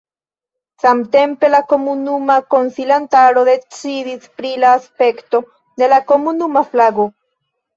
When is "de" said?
5.83-5.93